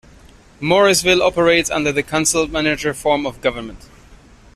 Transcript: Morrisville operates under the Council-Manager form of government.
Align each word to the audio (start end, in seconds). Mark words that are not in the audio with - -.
Morrisville 0.59 1.21
operates 1.21 1.69
under 1.69 1.91
the 1.91 2.01
Council-Manager 2.01 2.91
form 2.91 3.27
of 3.27 3.39
government. 3.39 3.85